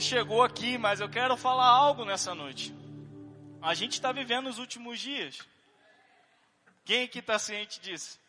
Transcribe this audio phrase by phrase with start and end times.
[0.00, 2.74] chegou aqui, mas eu quero falar algo nessa noite.
[3.62, 5.38] A gente está vivendo os últimos dias.
[6.84, 8.20] Quem aqui está ciente disso?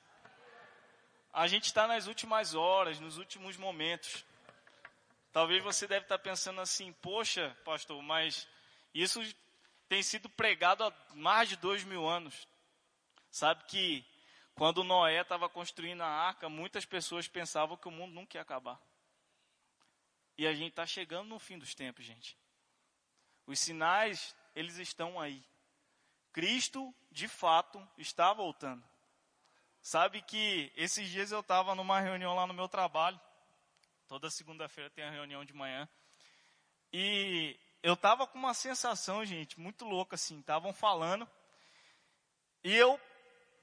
[1.34, 4.24] A gente está nas últimas horas, nos últimos momentos.
[5.34, 8.48] Talvez você deve estar tá pensando assim, poxa, pastor, mas
[8.94, 9.22] isso
[9.90, 12.48] tem sido pregado há mais de dois mil anos.
[13.30, 14.06] Sabe que
[14.56, 18.80] quando Noé estava construindo a arca, muitas pessoas pensavam que o mundo nunca ia acabar.
[20.38, 22.38] E a gente está chegando no fim dos tempos, gente.
[23.48, 25.44] Os sinais, eles estão aí.
[26.34, 28.84] Cristo, de fato, está voltando.
[29.82, 33.20] Sabe que esses dias eu estava numa reunião lá no meu trabalho.
[34.08, 35.88] Toda segunda-feira tem a reunião de manhã.
[36.92, 40.40] E eu estava com uma sensação, gente, muito louca assim.
[40.40, 41.30] Estavam falando.
[42.64, 43.00] E eu,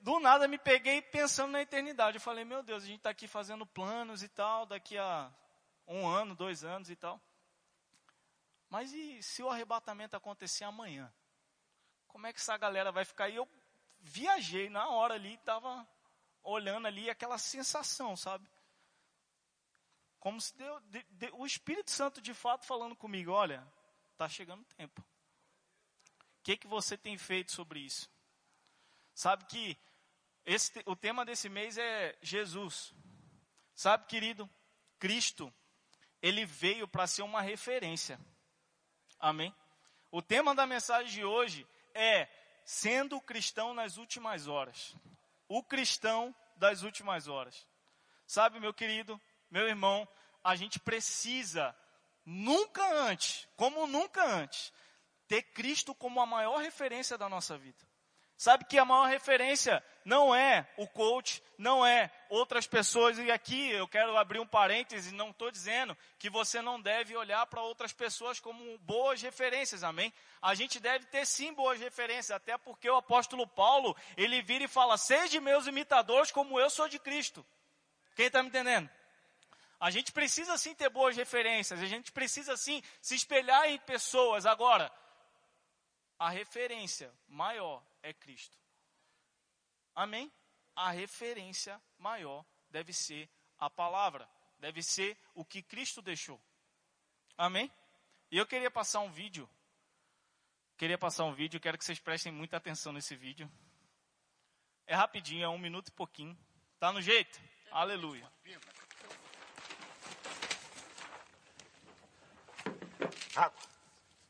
[0.00, 2.16] do nada, me peguei pensando na eternidade.
[2.16, 4.64] Eu falei, meu Deus, a gente está aqui fazendo planos e tal.
[4.64, 5.30] Daqui a
[5.92, 7.20] um ano, dois anos e tal.
[8.68, 11.12] Mas e se o arrebatamento acontecer amanhã?
[12.08, 13.28] Como é que essa galera vai ficar?
[13.28, 13.48] E eu
[14.00, 15.86] viajei na hora ali, estava
[16.42, 18.48] olhando ali aquela sensação, sabe?
[20.18, 23.66] Como se deu, de, de, o Espírito Santo de fato falando comigo, olha,
[24.12, 25.00] está chegando o tempo.
[25.00, 28.10] O que, que você tem feito sobre isso?
[29.14, 29.76] Sabe que
[30.44, 32.94] esse, o tema desse mês é Jesus.
[33.74, 34.48] Sabe, querido,
[34.98, 35.52] Cristo
[36.22, 38.18] ele veio para ser uma referência.
[39.18, 39.54] Amém?
[40.10, 42.28] O tema da mensagem de hoje é
[42.64, 44.94] sendo cristão nas últimas horas.
[45.48, 47.66] O cristão das últimas horas.
[48.26, 49.20] Sabe, meu querido,
[49.50, 50.08] meu irmão,
[50.42, 51.76] a gente precisa
[52.24, 54.72] nunca antes, como nunca antes,
[55.26, 57.84] ter Cristo como a maior referência da nossa vida.
[58.42, 63.16] Sabe que a maior referência não é o coach, não é outras pessoas.
[63.16, 67.46] E aqui eu quero abrir um parêntese, não estou dizendo que você não deve olhar
[67.46, 70.12] para outras pessoas como boas referências, amém?
[70.42, 74.66] A gente deve ter sim boas referências, até porque o apóstolo Paulo, ele vira e
[74.66, 77.46] fala, seja meus imitadores como eu sou de Cristo.
[78.16, 78.90] Quem está me entendendo?
[79.78, 84.46] A gente precisa sim ter boas referências, a gente precisa sim se espelhar em pessoas.
[84.46, 84.90] Agora,
[86.18, 88.58] a referência maior é Cristo.
[89.94, 90.32] Amém?
[90.74, 96.40] A referência maior deve ser a palavra, deve ser o que Cristo deixou.
[97.36, 97.70] Amém?
[98.30, 99.48] E eu queria passar um vídeo.
[100.76, 103.50] Queria passar um vídeo, quero que vocês prestem muita atenção nesse vídeo.
[104.86, 106.36] É rapidinho, é um minuto e pouquinho.
[106.78, 107.40] Tá no jeito?
[107.70, 108.30] Aleluia.
[113.36, 113.62] Água.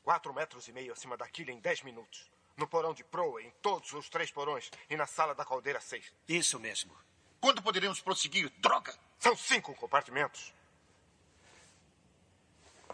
[0.03, 2.32] Quatro metros e meio acima da quilha em dez minutos.
[2.57, 6.13] No porão de proa, em todos os três porões e na sala da caldeira seis.
[6.29, 6.97] Isso mesmo.
[7.41, 8.53] Quando poderemos prosseguir?
[8.59, 8.95] Droga!
[9.19, 10.53] São cinco compartimentos.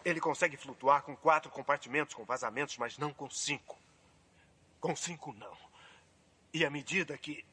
[0.05, 3.79] Ele consegue flutuar com quatro compartimentos com vazamentos, mas não com cinco.
[4.81, 5.57] Com cinco, não.
[6.55, 7.45] E à medida que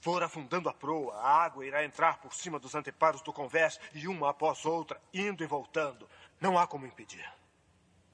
[0.00, 4.06] for afundando a proa, a água irá entrar por cima dos anteparos do convés e
[4.06, 6.08] uma após outra, indo e voltando.
[6.40, 7.26] Não há como impedir.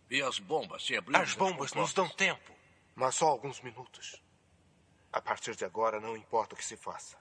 [0.08, 1.20] E as bombas se abriram?
[1.20, 2.59] As bombas nos dão tempo.
[2.94, 4.22] Mas só alguns minutos.
[5.12, 7.18] A partir de agora, não importa o que se faça.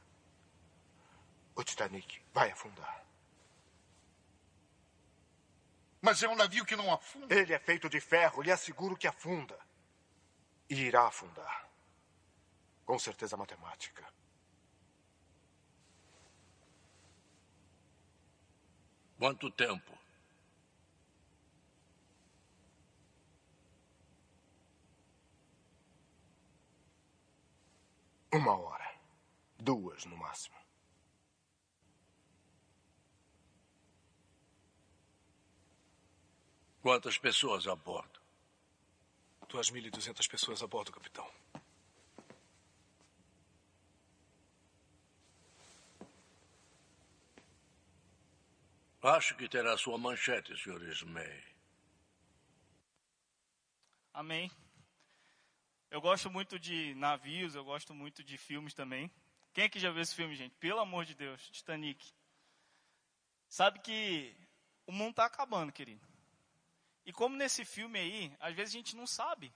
[1.55, 3.05] O Titanic vai afundar.
[6.01, 7.33] Mas é um navio que não afunda.
[7.35, 9.59] Ele é feito de ferro, lhe asseguro que afunda.
[10.69, 11.67] E irá afundar.
[12.85, 14.07] Com certeza matemática.
[19.17, 19.98] Quanto tempo?
[28.31, 28.93] Uma hora.
[29.57, 30.55] Duas, no máximo.
[36.81, 38.19] Quantas pessoas a bordo?
[39.47, 41.29] 2.200 pessoas a bordo, capitão.
[49.01, 50.83] Acho que terá sua manchete, Sr.
[50.91, 51.43] Smay.
[54.13, 54.51] Amém.
[55.89, 59.11] Eu gosto muito de navios, eu gosto muito de filmes também.
[59.53, 60.55] Quem que já viu esse filme, gente?
[60.55, 62.13] Pelo amor de Deus, Titanic.
[63.47, 64.35] Sabe que
[64.85, 66.07] o mundo está acabando, querido.
[67.05, 69.51] E como nesse filme aí, às vezes a gente não sabe.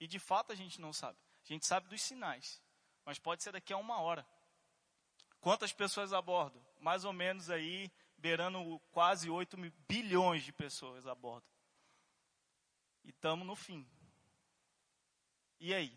[0.00, 1.16] E de fato a gente não sabe.
[1.44, 2.60] A gente sabe dos sinais.
[3.04, 4.26] Mas pode ser daqui a uma hora.
[5.40, 6.60] Quantas pessoas a bordo?
[6.80, 9.56] Mais ou menos aí, beirando quase 8
[9.88, 11.46] bilhões de pessoas a bordo.
[13.04, 13.88] E estamos no fim.
[15.64, 15.96] E aí?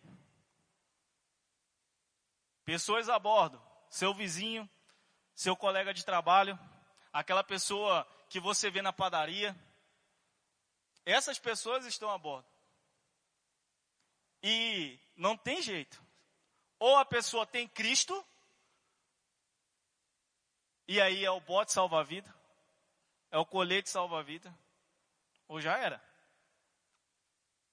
[2.63, 3.59] Pessoas a bordo,
[3.89, 4.69] seu vizinho,
[5.33, 6.57] seu colega de trabalho,
[7.11, 9.55] aquela pessoa que você vê na padaria,
[11.03, 12.47] Essas pessoas estão a bordo.
[14.43, 15.99] E não tem jeito.
[16.77, 18.23] Ou a pessoa tem Cristo,
[20.87, 22.33] e aí é o bote salva-vida,
[23.31, 24.55] é o colete salva-vida,
[25.47, 26.14] ou já era.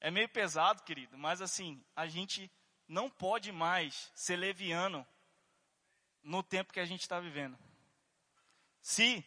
[0.04, 2.50] É meio pesado, querido, mas assim, a gente
[2.88, 5.06] não pode mais ser leviano
[6.25, 7.56] no tempo que a gente está vivendo.
[8.81, 9.25] Se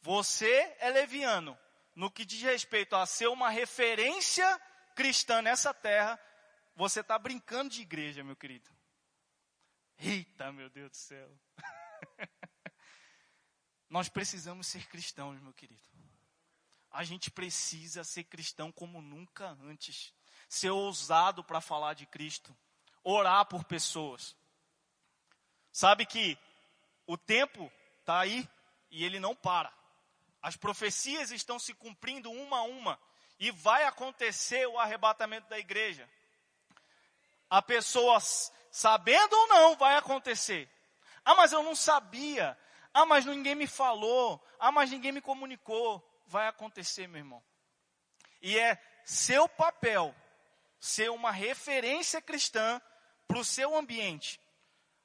[0.00, 1.58] você é leviano
[1.94, 4.58] no que diz respeito a ser uma referência
[4.94, 6.18] cristã nessa terra,
[6.74, 8.70] você está brincando de igreja, meu querido.
[9.98, 11.38] Eita, meu Deus do céu.
[13.90, 15.97] Nós precisamos ser cristãos, meu querido.
[16.90, 20.12] A gente precisa ser cristão como nunca antes.
[20.48, 22.56] Ser ousado para falar de Cristo.
[23.04, 24.36] Orar por pessoas.
[25.70, 26.38] Sabe que
[27.06, 27.70] o tempo
[28.00, 28.48] está aí
[28.90, 29.72] e ele não para.
[30.40, 32.98] As profecias estão se cumprindo uma a uma
[33.38, 36.08] e vai acontecer o arrebatamento da igreja.
[37.50, 38.18] A pessoa,
[38.70, 40.70] sabendo ou não, vai acontecer.
[41.24, 42.58] Ah, mas eu não sabia.
[42.92, 44.42] Ah, mas ninguém me falou.
[44.58, 46.04] Ah, mas ninguém me comunicou.
[46.28, 47.42] Vai acontecer, meu irmão.
[48.40, 50.14] E é seu papel
[50.78, 52.80] ser uma referência cristã
[53.26, 54.40] para o seu ambiente.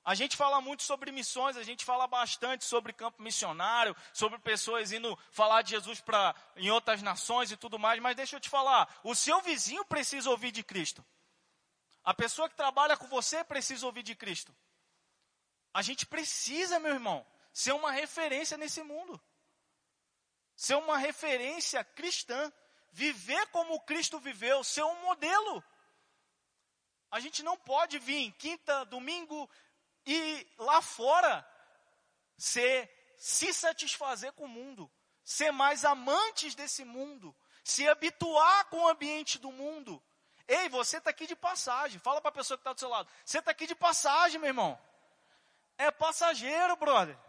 [0.05, 4.91] A gente fala muito sobre missões, a gente fala bastante sobre campo missionário, sobre pessoas
[4.91, 8.49] indo falar de Jesus para em outras nações e tudo mais, mas deixa eu te
[8.49, 11.03] falar, o seu vizinho precisa ouvir de Cristo.
[12.03, 14.53] A pessoa que trabalha com você precisa ouvir de Cristo.
[15.73, 19.19] A gente precisa, meu irmão, ser uma referência nesse mundo.
[20.63, 22.49] Ser uma referência cristã,
[22.89, 25.61] viver como Cristo viveu, ser um modelo.
[27.11, 29.49] A gente não pode vir quinta, domingo,
[30.05, 31.45] e lá fora
[32.37, 34.89] ser se satisfazer com o mundo,
[35.21, 40.01] ser mais amantes desse mundo, se habituar com o ambiente do mundo.
[40.47, 41.99] Ei, você está aqui de passagem.
[41.99, 43.09] Fala para a pessoa que está do seu lado.
[43.25, 44.79] Você está aqui de passagem, meu irmão.
[45.77, 47.19] É passageiro, brother.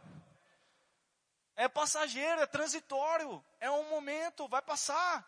[1.57, 3.45] É passageiro, é transitório.
[3.61, 5.27] É um momento, vai passar.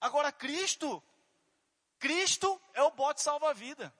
[0.00, 1.02] Agora, Cristo,
[1.98, 3.94] Cristo é o bote salva-vida.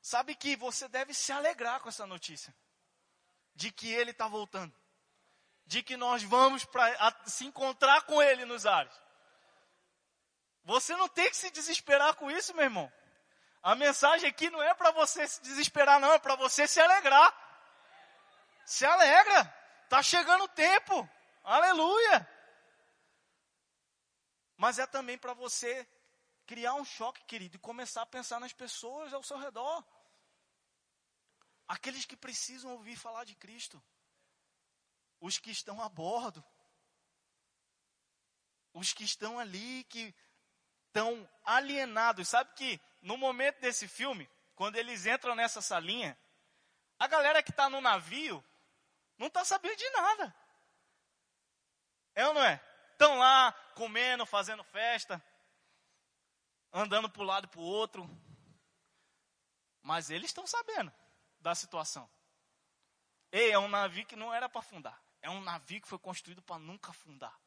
[0.00, 2.54] Sabe que você deve se alegrar com essa notícia.
[3.54, 4.74] De que ele está voltando.
[5.66, 8.92] De que nós vamos para se encontrar com ele nos ares.
[10.64, 12.92] Você não tem que se desesperar com isso, meu irmão.
[13.62, 17.43] A mensagem aqui não é para você se desesperar, não, é para você se alegrar.
[18.64, 19.44] Se alegra.
[19.88, 21.08] Tá chegando o tempo.
[21.42, 22.28] Aleluia.
[24.56, 25.86] Mas é também para você
[26.46, 29.84] criar um choque, querido, e começar a pensar nas pessoas ao seu redor.
[31.66, 33.82] Aqueles que precisam ouvir falar de Cristo.
[35.20, 36.44] Os que estão a bordo.
[38.72, 40.14] Os que estão ali, que
[40.86, 42.28] estão alienados.
[42.28, 46.18] Sabe que no momento desse filme, quando eles entram nessa salinha,
[46.98, 48.44] a galera que está no navio
[49.18, 50.34] não está sabendo de nada.
[52.14, 52.62] É ou não é?
[52.92, 55.22] Estão lá comendo, fazendo festa,
[56.72, 58.08] andando para um lado e para o outro.
[59.82, 60.92] Mas eles estão sabendo
[61.40, 62.08] da situação.
[63.30, 65.02] Ei, é um navio que não era para afundar.
[65.20, 67.38] É um navio que foi construído para nunca afundar.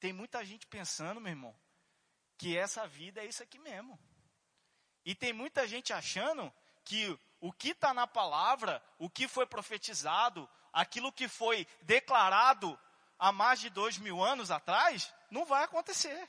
[0.00, 1.58] Tem muita gente pensando, meu irmão,
[2.36, 3.98] que essa vida é isso aqui mesmo.
[5.04, 6.52] E tem muita gente achando
[6.84, 12.78] que o que está na palavra, o que foi profetizado, aquilo que foi declarado
[13.18, 16.28] há mais de dois mil anos atrás, não vai acontecer.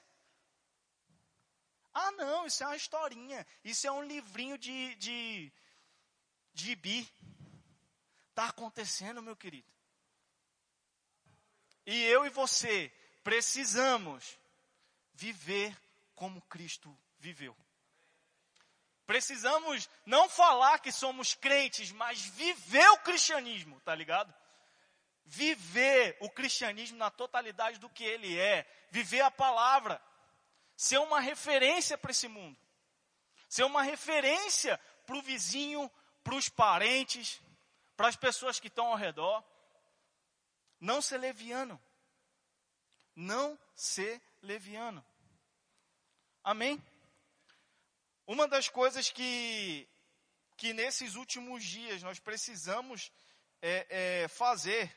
[1.93, 3.45] Ah, não, isso é uma historinha.
[3.63, 5.51] Isso é um livrinho de, de,
[6.53, 7.09] de bi.
[8.29, 9.67] Está acontecendo, meu querido.
[11.85, 14.37] E eu e você precisamos
[15.13, 15.75] viver
[16.15, 17.57] como Cristo viveu.
[19.09, 24.31] Precisamos não falar que somos crentes, mas viver o cristianismo, tá ligado?
[25.25, 29.99] Viver o cristianismo na totalidade do que ele é, viver a palavra,
[30.77, 32.55] ser uma referência para esse mundo,
[33.49, 35.89] ser uma referência para o vizinho,
[36.23, 37.41] para os parentes,
[37.97, 39.43] para as pessoas que estão ao redor.
[40.79, 41.81] Não ser leviano.
[43.15, 45.03] Não ser leviano.
[46.43, 46.79] Amém?
[48.29, 49.89] Uma das coisas que,
[50.55, 53.11] que nesses últimos dias nós precisamos
[53.59, 54.95] é, é, fazer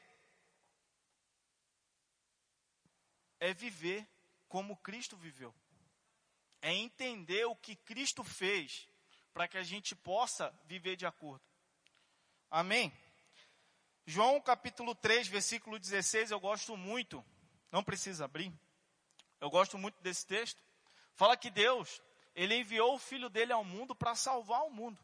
[3.40, 4.06] é viver
[4.46, 5.54] como Cristo viveu.
[6.60, 8.86] É entender o que Cristo fez
[9.32, 11.42] para que a gente possa viver de acordo.
[12.50, 12.92] Amém?
[14.04, 17.24] João capítulo 3, versículo 16, eu gosto muito
[17.70, 18.52] não precisa abrir.
[19.40, 20.62] Eu gosto muito desse texto.
[21.14, 22.02] Fala que Deus,
[22.34, 24.98] ele enviou o filho dele ao mundo para salvar o mundo.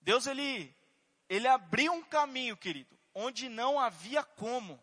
[0.00, 0.74] Deus ele
[1.28, 4.80] ele abriu um caminho, querido, onde não havia como.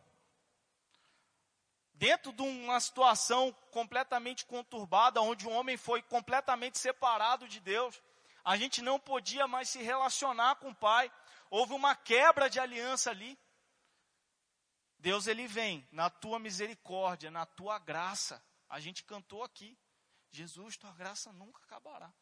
[1.94, 8.02] Dentro de uma situação completamente conturbada, onde o homem foi completamente separado de Deus,
[8.46, 11.12] a gente não podia mais se relacionar com o Pai.
[11.50, 13.38] Houve uma quebra de aliança ali.
[14.98, 18.42] Deus ele vem na tua misericórdia, na tua graça.
[18.70, 19.78] A gente cantou aqui.
[20.32, 22.14] Jesus, tua graça nunca acabará.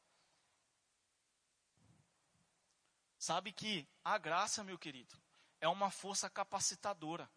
[3.17, 5.19] Sabe que a graça, meu querido,
[5.59, 7.29] é uma força capacitadora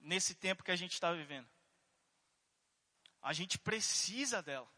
[0.00, 1.48] nesse tempo que a gente está vivendo.
[3.22, 4.68] A gente precisa dela.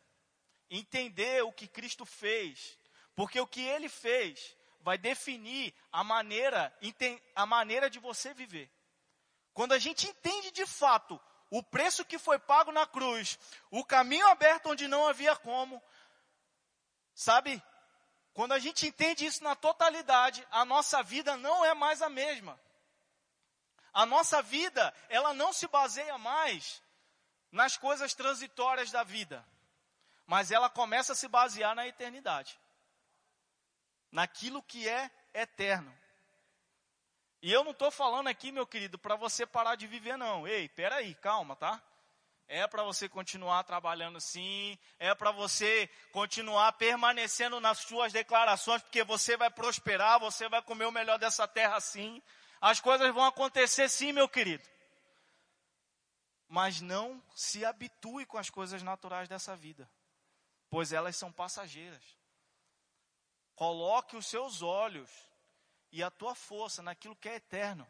[0.68, 2.78] Entender o que Cristo fez.
[3.14, 6.76] Porque o que ele fez vai definir a maneira,
[7.34, 8.70] a maneira de você viver.
[9.54, 11.18] Quando a gente entende de fato
[11.56, 13.38] o preço que foi pago na cruz,
[13.70, 15.80] o caminho aberto onde não havia como,
[17.14, 17.62] sabe?
[18.32, 22.60] Quando a gente entende isso na totalidade, a nossa vida não é mais a mesma.
[23.92, 26.82] A nossa vida, ela não se baseia mais
[27.52, 29.46] nas coisas transitórias da vida,
[30.26, 32.58] mas ela começa a se basear na eternidade.
[34.10, 35.96] Naquilo que é eterno.
[37.44, 40.48] E eu não estou falando aqui, meu querido, para você parar de viver, não.
[40.48, 41.78] Ei, peraí, calma, tá?
[42.48, 49.04] É para você continuar trabalhando sim, é para você continuar permanecendo nas suas declarações, porque
[49.04, 52.22] você vai prosperar, você vai comer o melhor dessa terra sim.
[52.62, 54.64] As coisas vão acontecer sim, meu querido.
[56.48, 59.86] Mas não se habitue com as coisas naturais dessa vida,
[60.70, 62.02] pois elas são passageiras.
[63.54, 65.33] Coloque os seus olhos
[65.94, 67.86] e a tua força naquilo que é eterno.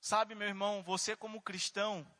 [0.00, 2.10] Sabe, meu irmão, você como cristão,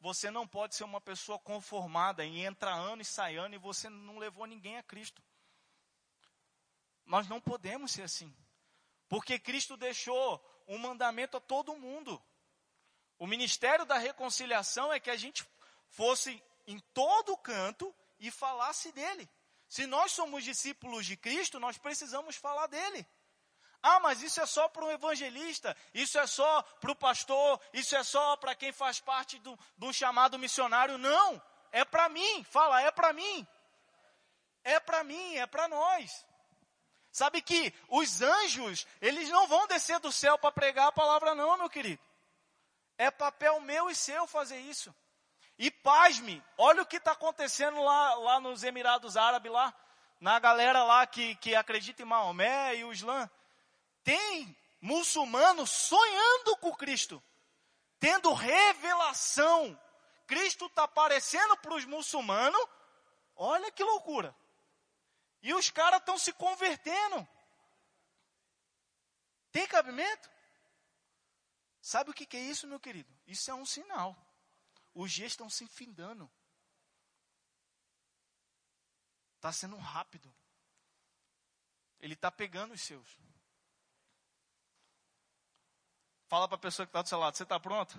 [0.00, 3.88] você não pode ser uma pessoa conformada em entrar ano e sai ano e você
[3.88, 5.22] não levou ninguém a Cristo.
[7.06, 8.34] Nós não podemos ser assim.
[9.08, 12.20] Porque Cristo deixou um mandamento a todo mundo.
[13.20, 15.46] O ministério da reconciliação é que a gente
[15.90, 19.30] fosse em todo canto e falasse dele.
[19.68, 23.06] Se nós somos discípulos de Cristo, nós precisamos falar dele.
[23.82, 27.94] Ah, mas isso é só para o evangelista, isso é só para o pastor, isso
[27.94, 30.96] é só para quem faz parte do, do chamado missionário.
[30.96, 32.44] Não, é para mim.
[32.44, 33.46] Fala, é para mim.
[34.62, 36.24] É para mim, é para nós.
[37.12, 41.56] Sabe que os anjos, eles não vão descer do céu para pregar a palavra, não,
[41.58, 42.02] meu querido.
[42.96, 44.94] É papel meu e seu fazer isso.
[45.58, 49.72] E pasme, olha o que está acontecendo lá, lá nos Emirados Árabes, lá,
[50.20, 53.30] na galera lá que, que acredita em Maomé e o Islã
[54.02, 57.22] tem muçulmano sonhando com Cristo,
[57.98, 59.80] tendo revelação.
[60.26, 62.60] Cristo está aparecendo para os muçulmanos,
[63.36, 64.34] olha que loucura.
[65.42, 67.26] E os caras estão se convertendo.
[69.52, 70.30] Tem cabimento?
[71.80, 73.12] Sabe o que, que é isso, meu querido?
[73.26, 74.16] Isso é um sinal.
[74.94, 76.30] Os dias estão se findando.
[79.36, 80.34] Está sendo rápido.
[82.00, 83.18] Ele está pegando os seus.
[86.28, 87.94] Fala para a pessoa que está do seu lado, você está pronto?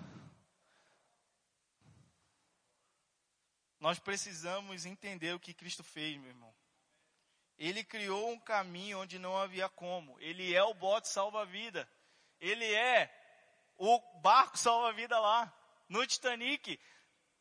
[3.78, 6.54] Nós precisamos entender o que Cristo fez, meu irmão.
[7.58, 10.18] Ele criou um caminho onde não havia como.
[10.20, 11.88] Ele é o bote salva-vida.
[12.40, 13.10] Ele é
[13.76, 15.55] o barco salva-vida lá.
[15.88, 16.80] No Titanic,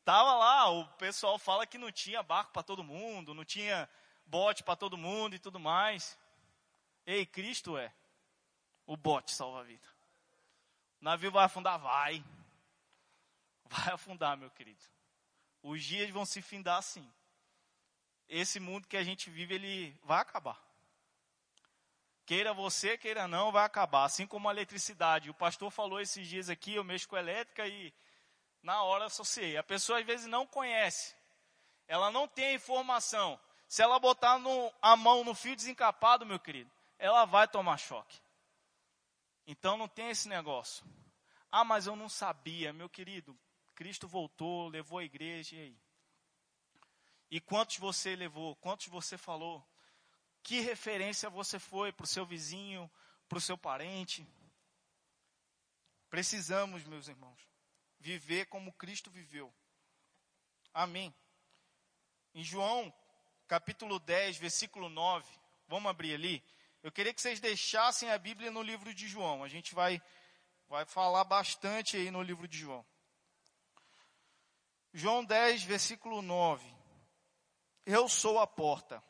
[0.03, 3.89] tava lá, o pessoal fala que não tinha barco para todo mundo, não tinha
[4.25, 6.17] bote para todo mundo e tudo mais.
[7.05, 7.91] Ei, Cristo é
[8.85, 9.87] o bote salva-vida.
[11.01, 11.79] O navio vai afundar?
[11.79, 12.23] Vai.
[13.65, 14.83] Vai afundar, meu querido.
[15.61, 17.11] Os dias vão se findar assim.
[18.27, 20.59] Esse mundo que a gente vive, ele vai acabar.
[22.25, 24.05] Queira você, queira não, vai acabar.
[24.05, 25.29] Assim como a eletricidade.
[25.29, 27.93] O pastor falou esses dias aqui, eu mexo com elétrica e
[28.65, 29.55] na hora associei.
[29.57, 31.15] A pessoa às vezes não conhece.
[31.88, 33.39] Ela não tem a informação.
[33.67, 38.19] Se ela botar no, a mão no fio desencapado, meu querido, ela vai tomar choque.
[39.45, 40.84] Então não tem esse negócio.
[41.51, 43.38] Ah, mas eu não sabia, meu querido.
[43.75, 45.77] Cristo voltou, levou a igreja, e aí?
[47.29, 48.55] E quantos você levou?
[48.55, 49.63] Quantos você falou?
[50.41, 52.89] Que referência você foi para o seu vizinho,
[53.29, 54.27] para o seu parente?
[56.10, 57.54] Precisamos, meus irmãos,
[58.05, 59.51] viver como Cristo viveu.
[60.71, 61.12] Amém.
[62.35, 62.93] Em João,
[63.47, 65.27] capítulo 10, versículo 9,
[65.67, 66.43] vamos abrir ali.
[66.83, 69.43] Eu queria que vocês deixassem a Bíblia no livro de João.
[69.43, 70.00] A gente vai
[70.69, 72.85] vai falar bastante aí no livro de João.
[74.93, 76.63] João 10, versículo 9.
[77.88, 79.03] Eu sou a porta.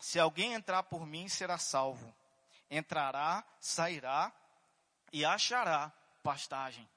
[0.00, 2.12] Se alguém entrar por mim, será salvo.
[2.68, 4.32] Entrará, sairá
[5.12, 5.92] e achará
[6.24, 6.88] pastagem.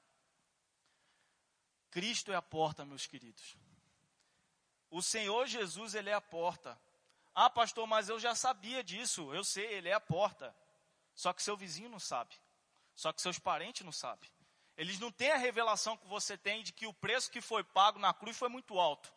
[1.90, 3.56] Cristo é a porta, meus queridos.
[4.90, 6.80] O Senhor Jesus, ele é a porta.
[7.34, 9.32] Ah, pastor, mas eu já sabia disso.
[9.32, 10.54] Eu sei, ele é a porta.
[11.14, 12.34] Só que seu vizinho não sabe.
[12.94, 14.28] Só que seus parentes não sabem.
[14.76, 17.98] Eles não têm a revelação que você tem de que o preço que foi pago
[17.98, 19.12] na cruz foi muito alto.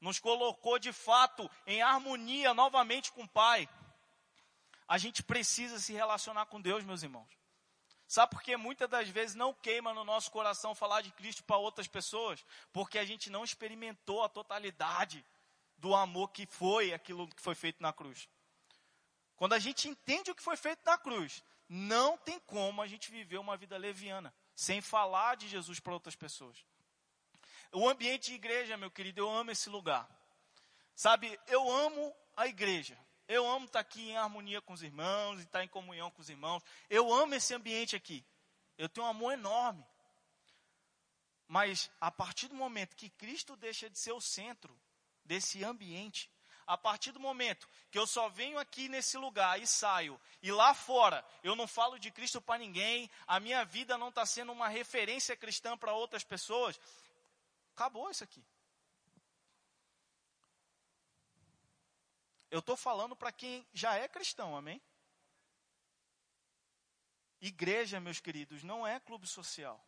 [0.00, 3.68] Nos colocou de fato em harmonia novamente com o Pai.
[4.86, 7.39] A gente precisa se relacionar com Deus, meus irmãos.
[8.10, 11.58] Sabe por que muitas das vezes não queima no nosso coração falar de Cristo para
[11.58, 12.44] outras pessoas?
[12.72, 15.24] Porque a gente não experimentou a totalidade
[15.78, 18.28] do amor que foi aquilo que foi feito na cruz.
[19.36, 23.12] Quando a gente entende o que foi feito na cruz, não tem como a gente
[23.12, 26.64] viver uma vida leviana, sem falar de Jesus para outras pessoas.
[27.70, 30.10] O ambiente de igreja, meu querido, eu amo esse lugar.
[30.96, 32.98] Sabe, eu amo a igreja.
[33.32, 36.64] Eu amo estar aqui em harmonia com os irmãos, estar em comunhão com os irmãos.
[36.88, 38.26] Eu amo esse ambiente aqui.
[38.76, 39.86] Eu tenho um amor enorme.
[41.46, 44.76] Mas a partir do momento que Cristo deixa de ser o centro
[45.24, 46.28] desse ambiente,
[46.66, 50.74] a partir do momento que eu só venho aqui nesse lugar e saio, e lá
[50.74, 54.66] fora eu não falo de Cristo para ninguém, a minha vida não está sendo uma
[54.66, 56.80] referência cristã para outras pessoas,
[57.76, 58.44] acabou isso aqui.
[62.50, 64.82] Eu estou falando para quem já é cristão, amém?
[67.40, 69.82] Igreja, meus queridos, não é clube social.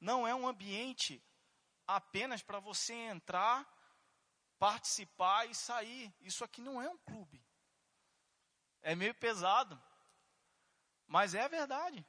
[0.00, 1.22] Não é um ambiente
[1.86, 3.66] apenas para você entrar
[4.58, 6.14] participar e sair.
[6.20, 7.44] Isso aqui não é um clube.
[8.82, 9.80] É meio pesado,
[11.06, 12.06] mas é a verdade.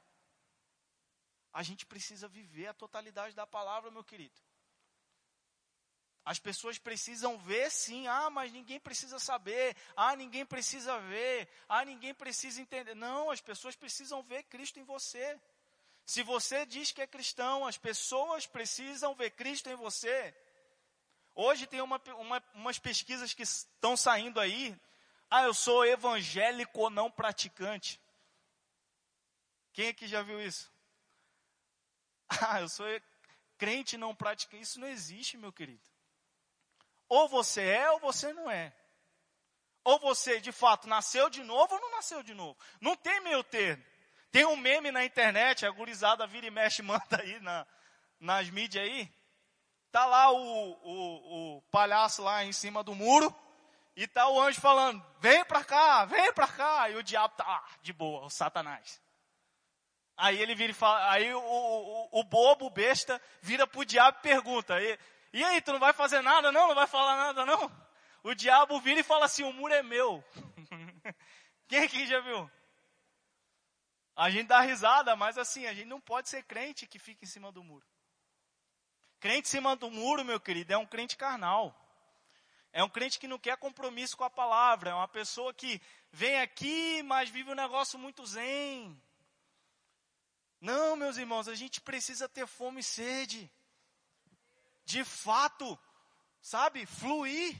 [1.52, 4.40] A gente precisa viver a totalidade da palavra, meu querido.
[6.28, 11.86] As pessoas precisam ver sim, ah, mas ninguém precisa saber, ah, ninguém precisa ver, ah,
[11.86, 12.94] ninguém precisa entender.
[12.94, 15.40] Não, as pessoas precisam ver Cristo em você.
[16.04, 20.36] Se você diz que é cristão, as pessoas precisam ver Cristo em você.
[21.34, 24.78] Hoje tem uma, uma, umas pesquisas que estão saindo aí.
[25.30, 27.98] Ah, eu sou evangélico ou não praticante.
[29.72, 30.70] Quem aqui já viu isso?
[32.46, 32.86] Ah, eu sou
[33.56, 34.62] crente não praticante.
[34.62, 35.87] Isso não existe, meu querido.
[37.08, 38.72] Ou você é ou você não é.
[39.84, 42.58] Ou você, de fato, nasceu de novo ou não nasceu de novo.
[42.80, 43.82] Não tem meio termo.
[44.30, 47.66] Tem um meme na internet, a gurizada vira e mexe, manda aí na,
[48.20, 49.10] nas mídias aí.
[49.90, 53.34] Tá lá o, o, o palhaço lá em cima do muro
[53.96, 56.90] e tá o anjo falando: vem para cá, vem para cá.
[56.90, 59.00] E o diabo tá ah, de boa, o Satanás.
[60.16, 64.18] Aí ele vira e fala, aí o, o, o bobo, o besta, vira pro diabo
[64.18, 64.98] e pergunta: e,
[65.32, 66.68] e aí, tu não vai fazer nada não?
[66.68, 67.70] Não vai falar nada não?
[68.22, 70.24] O diabo vira e fala assim: o muro é meu.
[71.68, 72.50] Quem aqui já viu?
[74.16, 77.28] A gente dá risada, mas assim, a gente não pode ser crente que fica em
[77.28, 77.86] cima do muro.
[79.20, 81.74] Crente em cima do muro, meu querido, é um crente carnal.
[82.72, 84.90] É um crente que não quer compromisso com a palavra.
[84.90, 89.00] É uma pessoa que vem aqui, mas vive um negócio muito zen.
[90.60, 93.50] Não, meus irmãos, a gente precisa ter fome e sede.
[94.88, 95.78] De fato,
[96.40, 97.54] sabe, fluir.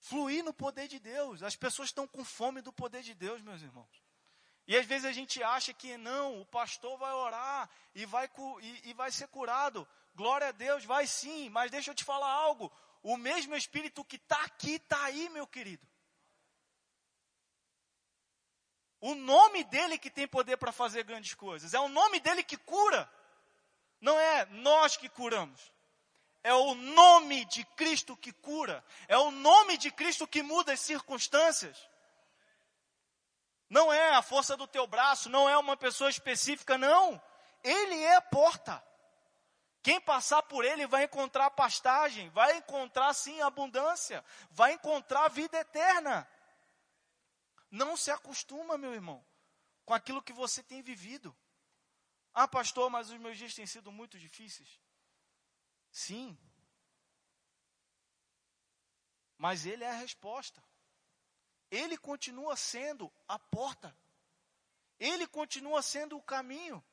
[0.00, 1.40] Fluir no poder de Deus.
[1.40, 4.02] As pessoas estão com fome do poder de Deus, meus irmãos.
[4.66, 8.28] E às vezes a gente acha que não, o pastor vai orar e vai,
[8.60, 9.86] e, e vai ser curado.
[10.16, 12.72] Glória a Deus, vai sim, mas deixa eu te falar algo.
[13.04, 15.86] O mesmo Espírito que está aqui, está aí, meu querido.
[19.00, 21.72] O nome dele que tem poder para fazer grandes coisas.
[21.72, 23.08] É o nome dele que cura.
[24.04, 25.72] Não é nós que curamos.
[26.42, 28.84] É o nome de Cristo que cura.
[29.08, 31.88] É o nome de Cristo que muda as circunstâncias.
[33.70, 37.18] Não é a força do teu braço, não é uma pessoa específica, não.
[37.62, 38.84] Ele é a porta.
[39.82, 46.28] Quem passar por ele vai encontrar pastagem, vai encontrar sim abundância, vai encontrar vida eterna.
[47.70, 49.24] Não se acostuma, meu irmão,
[49.86, 51.34] com aquilo que você tem vivido.
[52.34, 54.80] Ah, pastor, mas os meus dias têm sido muito difíceis.
[55.92, 56.36] Sim.
[59.38, 60.62] Mas ele é a resposta.
[61.70, 63.96] Ele continua sendo a porta.
[64.98, 66.84] Ele continua sendo o caminho.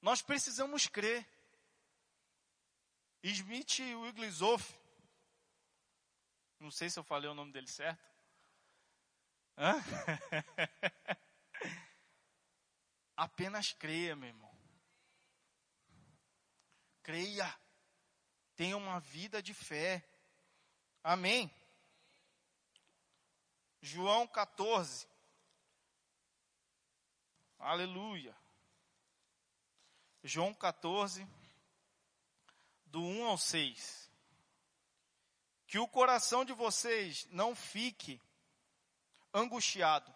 [0.00, 1.24] Nós precisamos crer.
[3.22, 4.66] Smith Wigglesworth,
[6.58, 8.04] não sei se eu falei o nome dele certo.
[9.56, 9.74] Hã?
[13.22, 14.52] apenas creia, meu irmão.
[17.04, 17.56] Creia.
[18.56, 20.04] Tenha uma vida de fé.
[21.04, 21.48] Amém.
[23.80, 25.06] João 14.
[27.60, 28.36] Aleluia.
[30.24, 31.26] João 14,
[32.86, 34.10] do 1 ao 6.
[35.68, 38.20] Que o coração de vocês não fique
[39.32, 40.12] angustiado.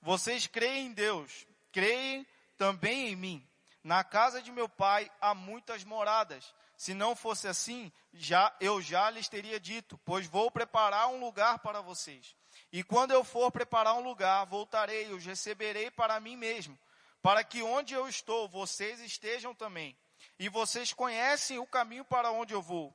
[0.00, 2.26] Vocês creem em Deus, creem
[2.58, 3.48] também em mim.
[3.82, 6.52] Na casa de meu pai há muitas moradas.
[6.76, 11.60] Se não fosse assim, já eu já lhes teria dito, pois vou preparar um lugar
[11.60, 12.36] para vocês.
[12.70, 16.78] E quando eu for preparar um lugar, voltarei e os receberei para mim mesmo,
[17.22, 19.96] para que onde eu estou, vocês estejam também.
[20.38, 22.94] E vocês conhecem o caminho para onde eu vou.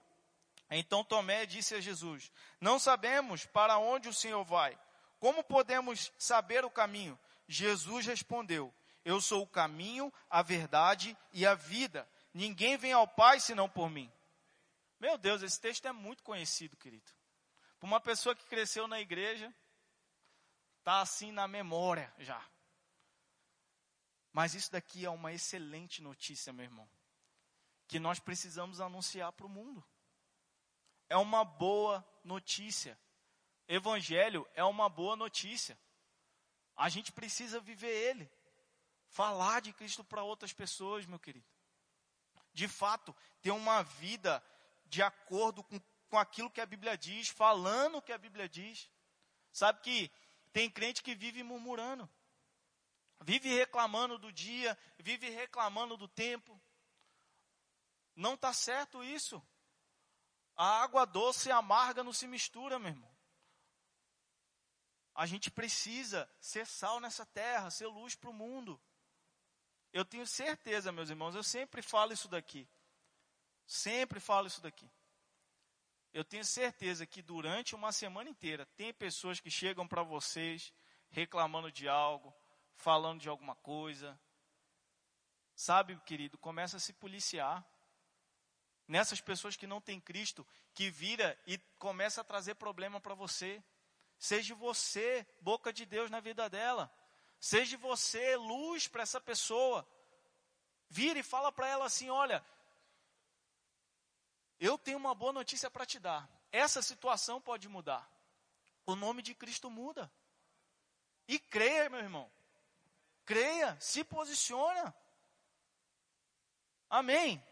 [0.70, 4.78] Então Tomé disse a Jesus: Não sabemos para onde o Senhor vai.
[5.20, 7.20] Como podemos saber o caminho?
[7.48, 8.74] Jesus respondeu:
[9.06, 12.08] Eu sou o caminho, a verdade e a vida.
[12.34, 14.12] Ninguém vem ao Pai senão por mim.
[15.00, 17.12] Meu Deus, esse texto é muito conhecido, querido.
[17.80, 19.54] Para uma pessoa que cresceu na igreja,
[20.80, 22.42] está assim na memória já.
[24.32, 26.90] Mas isso daqui é uma excelente notícia, meu irmão,
[27.88, 29.86] que nós precisamos anunciar para o mundo.
[31.10, 32.98] É uma boa notícia.
[33.68, 35.78] Evangelho é uma boa notícia.
[36.76, 38.32] A gente precisa viver ele.
[39.14, 41.48] Falar de Cristo para outras pessoas, meu querido.
[42.54, 44.44] De fato, ter uma vida
[44.86, 48.92] de acordo com, com aquilo que a Bíblia diz, falando o que a Bíblia diz.
[49.52, 50.12] Sabe que
[50.52, 52.08] tem crente que vive murmurando
[53.24, 56.62] vive reclamando do dia, vive reclamando do tempo.
[58.16, 59.42] Não está certo isso.
[60.56, 63.12] A água doce e amarga não se mistura, meu irmão.
[65.16, 68.80] A gente precisa ser sal nessa terra, ser luz para o mundo.
[69.94, 72.68] Eu tenho certeza, meus irmãos, eu sempre falo isso daqui.
[73.66, 74.90] Sempre falo isso daqui.
[76.12, 80.74] Eu tenho certeza que durante uma semana inteira tem pessoas que chegam para vocês
[81.10, 82.34] reclamando de algo,
[82.76, 84.20] falando de alguma coisa.
[85.56, 87.64] Sabe, querido, começa a se policiar.
[88.88, 93.64] Nessas pessoas que não têm Cristo, que vira e começa a trazer problema para você.
[94.18, 96.92] Seja você boca de Deus na vida dela.
[97.44, 99.86] Seja você luz para essa pessoa.
[100.90, 102.42] Vira e fala para ela assim: olha,
[104.58, 106.30] eu tenho uma boa notícia para te dar.
[106.54, 108.10] Essa situação pode mudar.
[108.86, 110.10] O nome de Cristo muda.
[111.28, 112.32] E creia, meu irmão.
[113.26, 114.96] Creia, se posiciona.
[116.90, 117.46] Amém.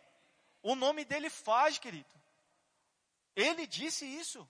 [0.63, 2.15] O nome dele faz, querido.
[3.36, 4.49] Ele disse isso.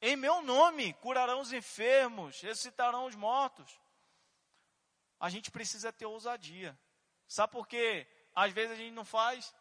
[0.00, 3.82] Em meu nome curarão os enfermos, ressuscitarão os mortos.
[5.24, 6.78] A gente precisa ter ousadia.
[7.26, 8.06] Sabe por quê?
[8.34, 9.54] Às vezes a gente não faz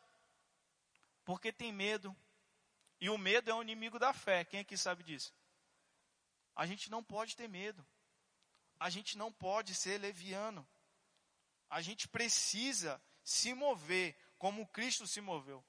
[1.23, 2.13] porque tem medo.
[2.99, 4.43] E o medo é o inimigo da fé.
[4.43, 5.33] Quem aqui sabe disso?
[6.53, 7.81] A gente não pode ter medo.
[8.77, 10.67] A gente não pode ser leviano.
[11.69, 15.63] A gente precisa se mover como Cristo se moveu,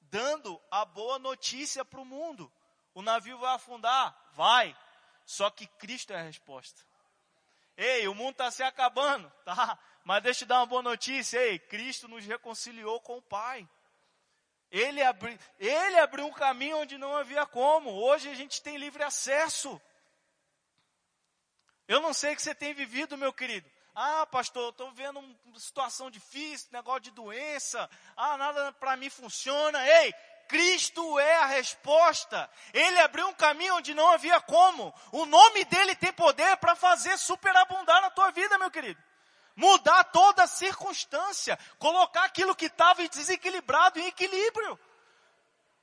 [0.00, 2.52] dando a boa notícia para o mundo.
[2.92, 4.12] O navio vai afundar?
[4.32, 4.76] Vai.
[5.24, 6.84] Só que Cristo é a resposta.
[7.76, 9.78] Ei, o mundo está se acabando, tá?
[10.04, 11.38] Mas deixa eu dar uma boa notícia.
[11.38, 13.68] Ei, Cristo nos reconciliou com o Pai.
[14.70, 17.90] Ele, abri, ele abriu um caminho onde não havia como.
[17.90, 19.80] Hoje a gente tem livre acesso.
[21.86, 23.70] Eu não sei o que você tem vivido, meu querido.
[23.94, 27.88] Ah, pastor, estou vendo uma situação difícil, negócio de doença.
[28.16, 29.86] Ah, nada para mim funciona.
[29.88, 30.14] Ei,
[30.48, 32.50] Cristo é a resposta.
[32.72, 34.94] Ele abriu um caminho onde não havia como.
[35.12, 39.02] O nome dele tem poder para fazer superabundar na tua vida, meu querido.
[39.54, 41.58] Mudar toda a circunstância.
[41.78, 44.78] Colocar aquilo que estava desequilibrado em equilíbrio.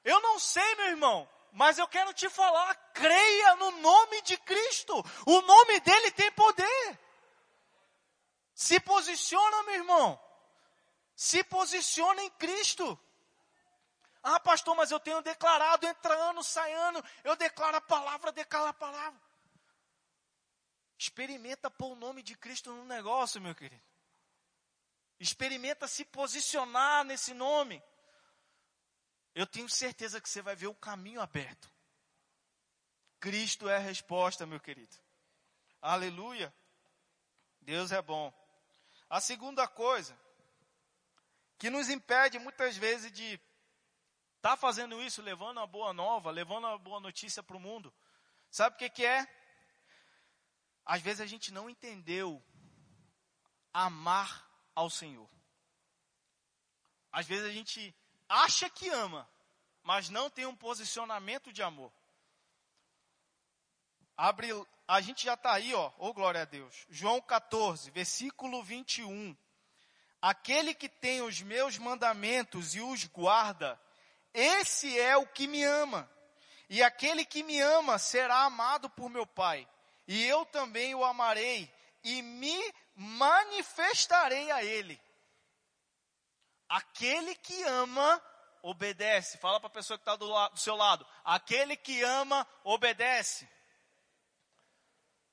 [0.03, 5.05] Eu não sei, meu irmão mas eu quero te falar, creia no nome de Cristo.
[5.25, 6.99] O nome dele tem poder.
[8.55, 10.19] Se posiciona, meu irmão.
[11.15, 12.99] Se posiciona em Cristo.
[14.23, 18.67] Ah, pastor, mas eu tenho declarado, entra ano, sai ano, eu declaro a palavra, declaro
[18.67, 19.19] a palavra.
[20.97, 23.83] Experimenta pôr o nome de Cristo no negócio, meu querido.
[25.19, 27.83] Experimenta se posicionar nesse nome
[29.35, 31.69] eu tenho certeza que você vai ver o caminho aberto.
[33.19, 34.95] Cristo é a resposta, meu querido.
[35.81, 36.53] Aleluia.
[37.61, 38.31] Deus é bom.
[39.09, 40.17] A segunda coisa
[41.57, 43.39] que nos impede muitas vezes de
[44.43, 47.93] estar tá fazendo isso, levando a boa nova, levando a boa notícia para o mundo.
[48.51, 49.25] Sabe o que, que é?
[50.85, 52.43] Às vezes a gente não entendeu
[53.71, 55.29] amar ao Senhor.
[57.09, 57.95] Às vezes a gente
[58.27, 59.25] acha que ama,
[59.81, 61.93] mas não tem um posicionamento de amor.
[64.17, 64.49] Abre,
[64.85, 66.85] a gente já está aí, ó, oh glória a Deus.
[66.89, 69.37] João 14, versículo 21.
[70.21, 73.81] Aquele que tem os meus mandamentos e os guarda,
[74.33, 76.09] esse é o que me ama.
[76.69, 79.67] E aquele que me ama será amado por meu Pai.
[80.07, 81.71] E eu também o amarei
[82.03, 84.99] e me manifestarei a ele.
[86.67, 88.21] Aquele que ama,
[88.61, 89.37] obedece.
[89.37, 91.05] Fala para a pessoa que está do, do seu lado.
[91.23, 93.47] Aquele que ama, obedece.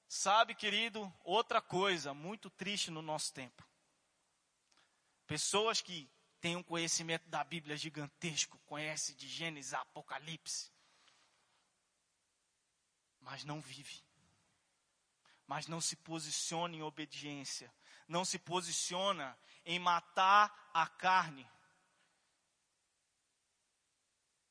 [0.06, 3.64] Sabe, querido, outra coisa muito triste no nosso tempo.
[5.26, 10.70] Pessoas que têm um conhecimento da Bíblia gigantesco, conhecem de Gênesis a Apocalipse,
[13.20, 14.02] mas não vive.
[15.46, 17.72] Mas não se posiciona em obediência,
[18.08, 21.48] não se posiciona em matar a carne.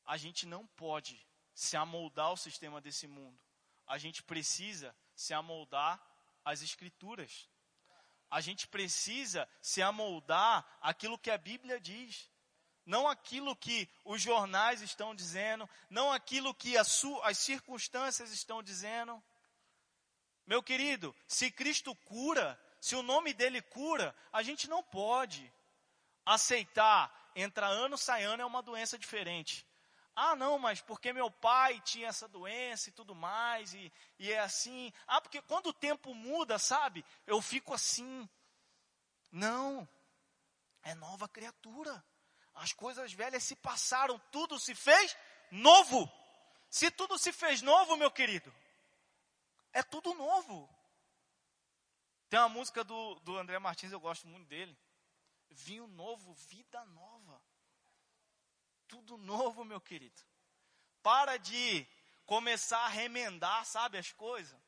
[0.06, 3.39] A gente não pode se amoldar ao sistema desse mundo.
[3.88, 6.02] A gente precisa se amoldar
[6.43, 7.49] às escrituras.
[8.30, 12.30] A gente precisa se amoldar aquilo que a Bíblia diz.
[12.86, 16.89] Não aquilo que os jornais estão dizendo, não aquilo que as
[17.36, 19.22] circunstâncias estão dizendo.
[20.46, 25.54] Meu querido, se Cristo cura, se o nome dele cura, a gente não pode
[26.26, 29.68] aceitar, entra ano, sai ano, é uma doença diferente.
[30.21, 34.39] Ah, não, mas porque meu pai tinha essa doença e tudo mais, e, e é
[34.41, 34.91] assim.
[35.08, 38.29] Ah, porque quando o tempo muda, sabe, eu fico assim.
[39.32, 39.88] Não,
[40.84, 42.03] é nova criatura.
[42.53, 45.15] As coisas velhas se passaram, tudo se fez
[45.49, 46.12] novo.
[46.69, 48.53] Se tudo se fez novo, meu querido,
[49.71, 50.69] é tudo novo.
[52.29, 54.77] Tem uma música do, do André Martins, eu gosto muito dele.
[55.49, 57.41] Vinho novo, vida nova
[58.89, 60.21] tudo novo, meu querido.
[61.02, 61.88] Para de
[62.25, 64.60] começar a remendar, sabe, as coisas.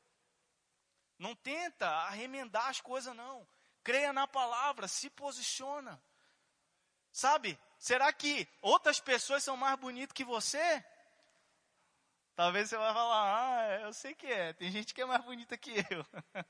[1.17, 3.47] Não tenta arremendar as coisas, não.
[3.83, 6.01] Creia na palavra, se posiciona.
[7.11, 10.85] Sabe, será que outras pessoas são mais bonitas que você?
[12.35, 15.57] Talvez você vai falar, ah, eu sei que é, tem gente que é mais bonita
[15.57, 16.05] que eu.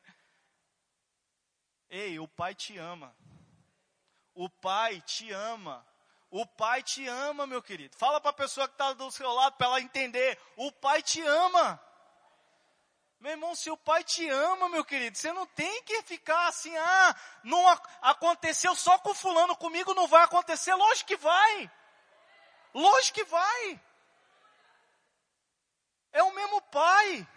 [1.90, 3.16] Ei, o Pai te ama.
[4.34, 5.86] O Pai te ama.
[6.32, 7.98] O pai te ama, meu querido.
[7.98, 10.40] Fala para a pessoa que está do seu lado para ela entender.
[10.56, 11.78] O pai te ama.
[13.20, 16.76] Meu irmão, se o pai te ama, meu querido, você não tem que ficar assim,
[16.76, 17.68] ah, não
[18.02, 20.74] aconteceu só com fulano, comigo não vai acontecer.
[20.74, 21.72] Lógico que vai.
[22.74, 23.82] Lógico que vai.
[26.14, 27.28] É o mesmo pai.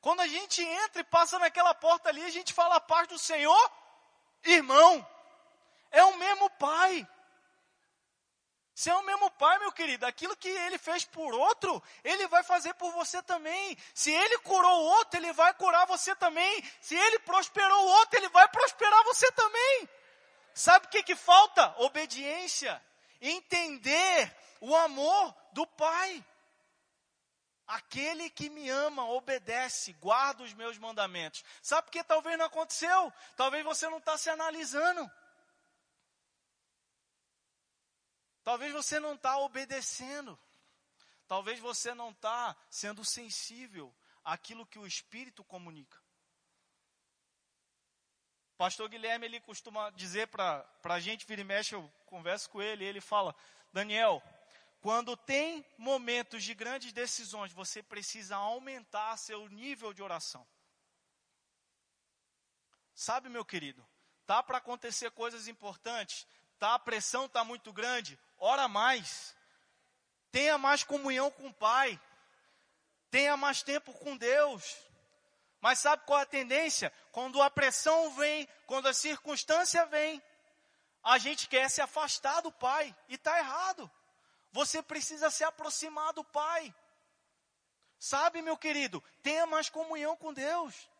[0.00, 3.18] Quando a gente entra e passa naquela porta ali, a gente fala a paz do
[3.18, 3.72] Senhor,
[4.44, 5.04] irmão.
[5.90, 7.06] É o mesmo pai.
[8.74, 10.04] Você é o mesmo pai, meu querido.
[10.04, 13.78] Aquilo que ele fez por outro, ele vai fazer por você também.
[13.94, 16.64] Se ele curou o outro, ele vai curar você também.
[16.80, 19.88] Se ele prosperou o outro, ele vai prosperar você também.
[20.52, 21.72] Sabe o que, que falta?
[21.78, 22.82] Obediência.
[23.20, 26.24] Entender o amor do pai.
[27.66, 31.44] Aquele que me ama, obedece, guarda os meus mandamentos.
[31.62, 33.12] Sabe por que talvez não aconteceu?
[33.36, 35.10] Talvez você não está se analisando.
[38.44, 40.38] Talvez você não está obedecendo.
[41.26, 45.98] Talvez você não está sendo sensível àquilo que o Espírito comunica.
[48.56, 52.84] Pastor Guilherme, ele costuma dizer para a gente, vira e mexe, eu converso com ele,
[52.84, 53.34] ele fala,
[53.72, 54.22] Daniel,
[54.80, 60.46] quando tem momentos de grandes decisões, você precisa aumentar seu nível de oração.
[62.94, 63.84] Sabe, meu querido,
[64.24, 66.26] tá para acontecer coisas importantes,
[66.58, 69.34] tá a pressão tá muito grande, ora mais.
[70.30, 71.98] Tenha mais comunhão com o Pai.
[73.10, 74.76] Tenha mais tempo com Deus.
[75.60, 76.92] Mas sabe qual é a tendência?
[77.10, 80.22] Quando a pressão vem, quando a circunstância vem,
[81.02, 82.94] a gente quer se afastar do Pai.
[83.08, 83.90] E está errado.
[84.52, 86.74] Você precisa se aproximar do Pai.
[87.98, 90.90] Sabe, meu querido, tenha mais comunhão com Deus.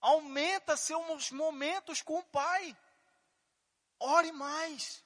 [0.00, 2.76] Aumenta seus momentos com o Pai.
[4.00, 5.04] Ore mais.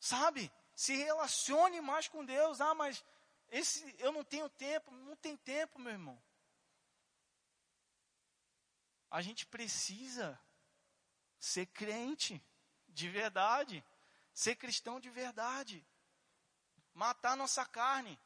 [0.00, 0.50] Sabe?
[0.74, 2.60] Se relacione mais com Deus.
[2.60, 3.04] Ah, mas
[3.50, 4.90] esse eu não tenho tempo.
[4.90, 6.20] Não tem tempo, meu irmão.
[9.10, 10.40] A gente precisa
[11.38, 12.42] ser crente
[12.88, 13.84] de verdade,
[14.32, 15.84] ser cristão de verdade,
[16.94, 18.18] matar nossa carne.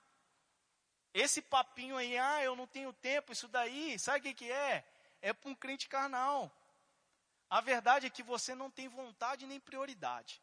[1.13, 4.85] Esse papinho aí, ah, eu não tenho tempo, isso daí, sabe o que, que é?
[5.23, 6.53] É para um crente carnal.
[7.49, 10.43] A verdade é que você não tem vontade nem prioridade.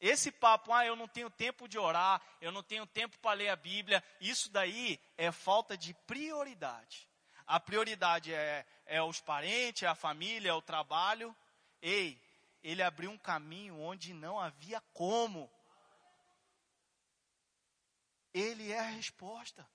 [0.00, 3.50] Esse papo, ah, eu não tenho tempo de orar, eu não tenho tempo para ler
[3.50, 7.08] a Bíblia, isso daí é falta de prioridade.
[7.46, 11.36] A prioridade é, é os parentes, é a família, é o trabalho.
[11.82, 12.18] Ei,
[12.62, 15.50] ele abriu um caminho onde não havia como.
[18.32, 19.68] Ele é a resposta.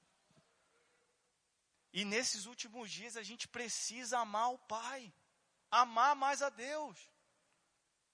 [1.94, 5.14] E nesses últimos dias a gente precisa amar o Pai,
[5.70, 6.98] amar mais a Deus.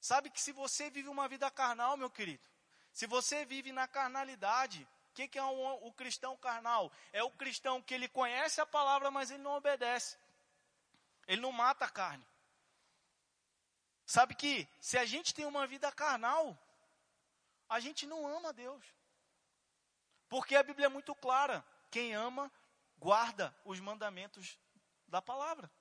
[0.02, 2.44] Sabe que se você vive uma vida carnal, meu querido,
[2.92, 6.92] se você vive na carnalidade, o que, que, é um, o cristão carnal?
[7.14, 10.18] É o cristão que ele conhece a palavra, mas ele não obedece.
[11.28, 12.26] Ele não mata a carne.
[14.08, 16.58] Sabe que se a gente tem uma vida carnal,
[17.70, 18.84] a gente não ama Deus.
[20.28, 22.52] Porque a Bíblia é muito clara: quem ama,
[22.98, 24.58] guarda os mandamentos
[25.08, 25.72] da palavra.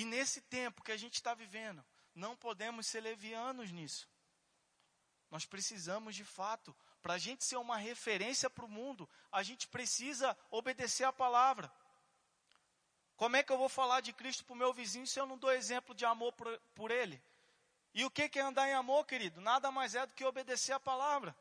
[0.00, 1.84] E nesse tempo que a gente está vivendo,
[2.14, 4.08] não podemos ser levianos nisso.
[5.30, 9.68] Nós precisamos, de fato, para a gente ser uma referência para o mundo, a gente
[9.68, 11.70] precisa obedecer a palavra.
[13.14, 15.36] Como é que eu vou falar de Cristo para o meu vizinho se eu não
[15.36, 17.22] dou exemplo de amor por, por ele?
[17.92, 19.38] E o que é andar em amor, querido?
[19.38, 21.36] Nada mais é do que obedecer a palavra.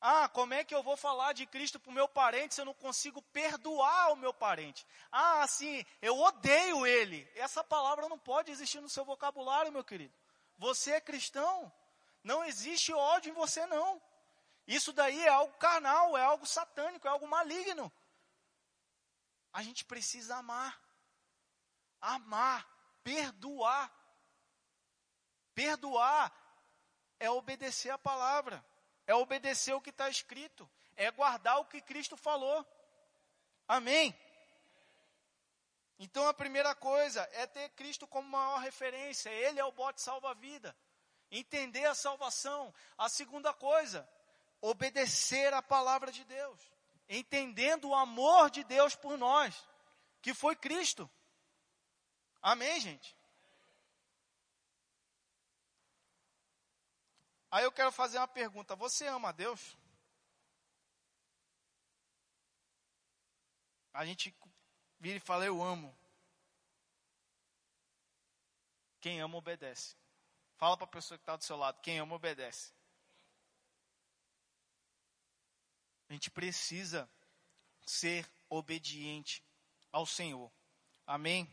[0.00, 2.64] Ah, como é que eu vou falar de Cristo para o meu parente se eu
[2.64, 4.86] não consigo perdoar o meu parente?
[5.12, 7.30] Ah, assim, eu odeio ele.
[7.34, 10.14] Essa palavra não pode existir no seu vocabulário, meu querido.
[10.56, 11.70] Você é cristão,
[12.24, 14.00] não existe ódio em você, não.
[14.66, 17.92] Isso daí é algo carnal, é algo satânico, é algo maligno.
[19.52, 20.80] A gente precisa amar.
[22.00, 22.66] Amar,
[23.04, 23.92] perdoar.
[25.54, 26.32] Perdoar
[27.18, 28.64] é obedecer a palavra
[29.06, 32.66] é obedecer o que está escrito, é guardar o que Cristo falou.
[33.66, 34.16] Amém?
[35.98, 40.74] Então a primeira coisa é ter Cristo como maior referência, Ele é o bote salva-vida.
[41.30, 42.74] Entender a salvação.
[42.96, 44.08] A segunda coisa,
[44.60, 46.58] obedecer a palavra de Deus,
[47.08, 49.54] entendendo o amor de Deus por nós,
[50.22, 51.08] que foi Cristo.
[52.42, 53.16] Amém, gente?
[57.50, 59.76] Aí eu quero fazer uma pergunta: você ama a Deus?
[63.92, 64.34] A gente
[64.98, 65.96] vira e fala, eu amo.
[69.00, 69.96] Quem ama, obedece.
[70.56, 72.72] Fala para a pessoa que está do seu lado: quem ama, obedece.
[76.08, 77.08] A gente precisa
[77.86, 79.42] ser obediente
[79.92, 80.50] ao Senhor.
[81.06, 81.48] Amém?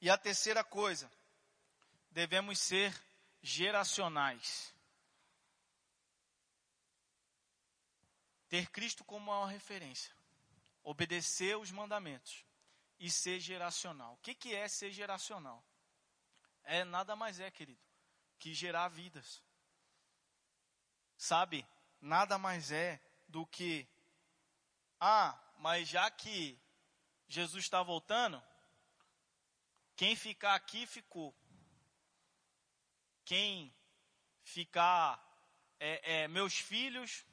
[0.00, 1.10] E a terceira coisa,
[2.10, 2.94] devemos ser
[3.42, 4.74] geracionais.
[8.50, 10.12] Ter Cristo como maior referência.
[10.82, 12.44] Obedecer os mandamentos.
[12.98, 14.14] E ser geracional.
[14.14, 15.64] O que, que é ser geracional?
[16.64, 17.80] É nada mais é, querido,
[18.38, 19.42] que gerar vidas.
[21.16, 21.66] Sabe?
[22.00, 23.88] Nada mais é do que.
[24.98, 26.58] Ah, mas já que
[27.28, 28.42] Jesus está voltando,
[29.96, 31.34] quem ficar aqui ficou.
[33.24, 33.72] Quem
[34.42, 35.22] ficar,
[35.78, 37.24] é, é, meus filhos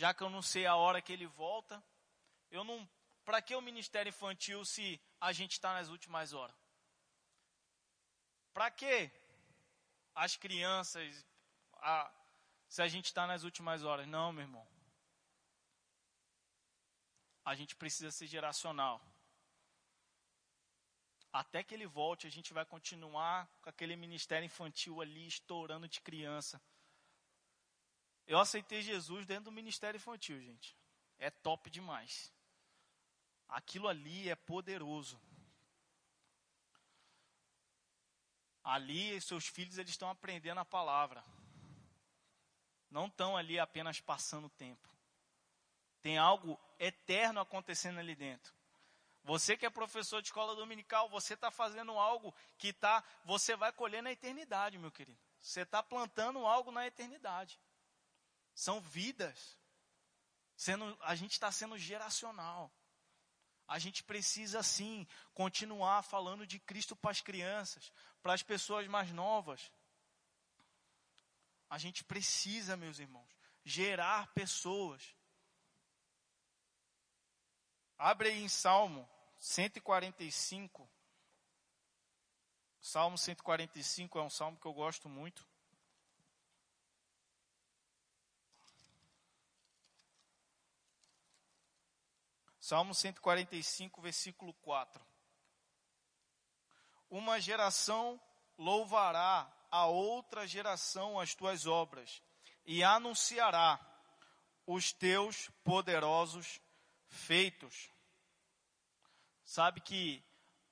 [0.00, 1.82] já que eu não sei a hora que ele volta,
[2.50, 2.88] eu não.
[3.22, 6.56] Para que o ministério infantil se a gente está nas últimas horas?
[8.54, 9.10] Para que
[10.14, 11.26] as crianças,
[11.74, 12.10] a,
[12.66, 14.08] se a gente está nas últimas horas?
[14.08, 14.66] Não, meu irmão.
[17.44, 19.02] A gente precisa ser geracional.
[21.30, 26.00] Até que ele volte, a gente vai continuar com aquele ministério infantil ali, estourando de
[26.00, 26.58] criança.
[28.30, 30.76] Eu aceitei Jesus dentro do ministério infantil, gente.
[31.18, 32.32] É top demais.
[33.48, 35.20] Aquilo ali é poderoso.
[38.62, 41.24] Ali, seus filhos eles estão aprendendo a palavra.
[42.88, 44.88] Não estão ali apenas passando tempo.
[46.00, 48.54] Tem algo eterno acontecendo ali dentro.
[49.24, 53.72] Você que é professor de escola dominical, você está fazendo algo que tá, você vai
[53.72, 55.20] colher na eternidade, meu querido.
[55.40, 57.58] Você está plantando algo na eternidade.
[58.60, 59.58] São vidas.
[60.54, 62.70] Sendo, a gente está sendo geracional.
[63.66, 67.90] A gente precisa sim continuar falando de Cristo para as crianças,
[68.20, 69.72] para as pessoas mais novas.
[71.70, 73.34] A gente precisa, meus irmãos,
[73.64, 75.16] gerar pessoas.
[77.96, 79.08] Abre aí em Salmo
[79.38, 80.86] 145.
[82.78, 85.49] Salmo 145 é um salmo que eu gosto muito.
[92.70, 95.04] Salmo 145, versículo 4.
[97.10, 98.20] Uma geração
[98.56, 102.22] louvará a outra geração as tuas obras
[102.64, 103.80] e anunciará
[104.64, 106.60] os teus poderosos
[107.08, 107.90] feitos.
[109.44, 110.22] Sabe que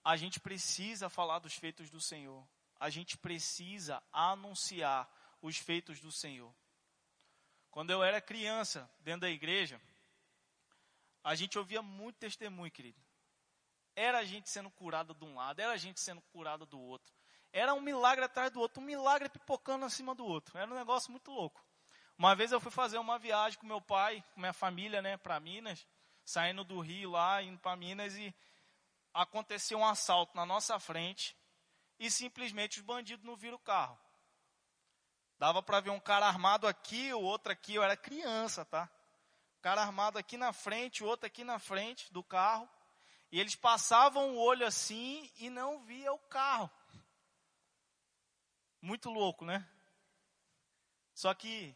[0.04, 2.46] a gente precisa falar dos feitos do Senhor.
[2.78, 5.10] A gente precisa anunciar
[5.42, 6.54] os feitos do Senhor.
[7.72, 9.80] Quando eu era criança, dentro da igreja,
[11.28, 12.98] a gente ouvia muito testemunho, querido.
[13.94, 17.12] Era a gente sendo curada de um lado, era a gente sendo curada do outro.
[17.52, 20.56] Era um milagre atrás do outro, um milagre pipocando acima do outro.
[20.56, 21.62] Era um negócio muito louco.
[22.16, 25.38] Uma vez eu fui fazer uma viagem com meu pai, com minha família, né, para
[25.38, 25.86] Minas,
[26.24, 28.34] saindo do Rio lá, indo para Minas e
[29.12, 31.36] aconteceu um assalto na nossa frente
[31.98, 34.00] e simplesmente os bandidos não viram o carro.
[35.38, 38.90] Dava para ver um cara armado aqui, o outro aqui, eu era criança, tá?
[39.60, 42.68] Cara armado aqui na frente, outro aqui na frente do carro.
[43.30, 46.70] E eles passavam o olho assim e não via o carro.
[48.80, 49.68] Muito louco, né?
[51.14, 51.74] Só que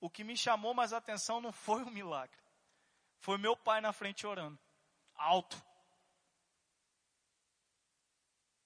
[0.00, 2.38] o que me chamou mais atenção não foi o milagre.
[3.18, 4.58] Foi meu pai na frente orando,
[5.14, 5.60] alto.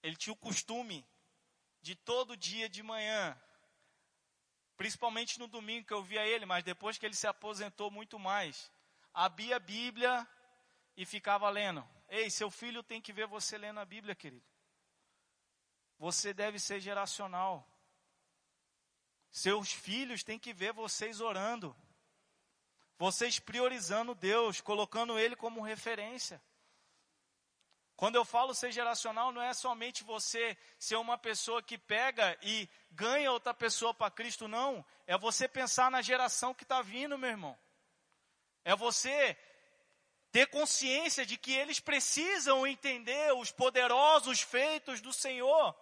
[0.02, 1.06] Ele tinha o costume
[1.80, 3.40] de todo dia de manhã,
[4.78, 8.70] principalmente no domingo que eu via ele, mas depois que ele se aposentou muito mais,
[9.12, 10.26] abria a Bíblia
[10.96, 11.86] e ficava lendo.
[12.08, 14.46] Ei, seu filho tem que ver você lendo a Bíblia, querido.
[15.98, 17.68] Você deve ser geracional.
[19.32, 21.76] Seus filhos têm que ver vocês orando.
[22.96, 26.40] Vocês priorizando Deus, colocando Ele como referência.
[27.98, 32.68] Quando eu falo ser geracional, não é somente você ser uma pessoa que pega e
[32.92, 34.86] ganha outra pessoa para Cristo, não.
[35.04, 37.58] É você pensar na geração que está vindo, meu irmão.
[38.64, 39.36] É você
[40.30, 45.74] ter consciência de que eles precisam entender os poderosos feitos do Senhor.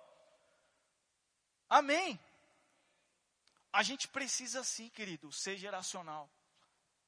[1.69, 2.19] Amém.
[3.71, 6.31] A gente precisa sim, querido, ser geracional.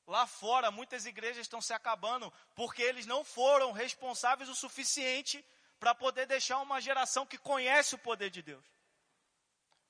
[0.09, 5.45] Lá fora, muitas igrejas estão se acabando porque eles não foram responsáveis o suficiente
[5.79, 8.65] para poder deixar uma geração que conhece o poder de Deus.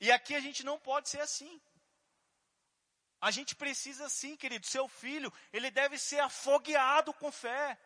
[0.01, 1.63] E aqui a gente não pode ser assim.
[3.21, 7.79] A gente precisa sim, querido, seu filho, ele deve ser afogueado com fé.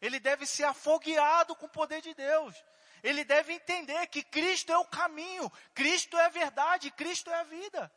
[0.00, 2.56] Ele deve ser afogueado com o poder de Deus.
[3.00, 7.44] Ele deve entender que Cristo é o caminho, Cristo é a verdade, Cristo é a
[7.44, 7.92] vida.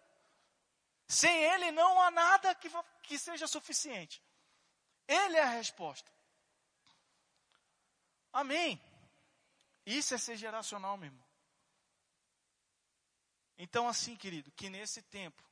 [1.10, 2.70] Sem Ele não há nada que,
[3.02, 4.24] que seja suficiente.
[5.08, 6.12] Ele é a resposta.
[8.32, 8.80] Amém.
[9.84, 11.26] Isso é ser geracional, meu irmão.
[13.58, 15.44] Então, assim, querido, que nesse tempo,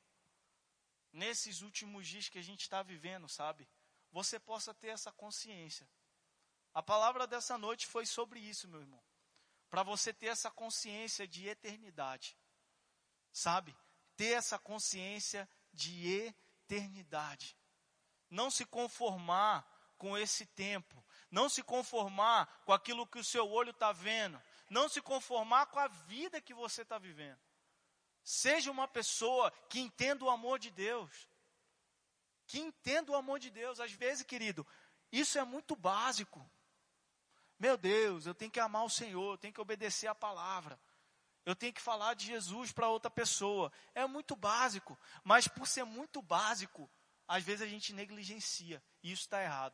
[1.12, 3.68] nesses últimos dias que a gente está vivendo, sabe,
[4.12, 5.90] você possa ter essa consciência.
[6.72, 9.04] A palavra dessa noite foi sobre isso, meu irmão.
[9.72, 12.38] Para você ter essa consciência de eternidade,
[13.32, 13.76] sabe?
[14.18, 16.34] Ter essa consciência de
[16.66, 17.56] eternidade.
[18.30, 19.66] Não se conformar
[19.98, 21.06] com esse tempo.
[21.32, 24.42] Não se conformar com aquilo que o seu olho está vendo.
[24.70, 27.40] Não se conformar com a vida que você está vivendo.
[28.24, 31.30] Seja uma pessoa que entenda o amor de Deus.
[32.48, 33.80] Que entenda o amor de Deus.
[33.80, 34.66] Às vezes, querido,
[35.12, 36.50] isso é muito básico.
[37.60, 40.80] Meu Deus, eu tenho que amar o Senhor, eu tenho que obedecer a palavra
[41.48, 43.72] eu tenho que falar de Jesus para outra pessoa.
[43.96, 46.92] É muito básico, mas por ser muito básico,
[47.26, 49.74] às vezes a gente negligencia, e isso está errado.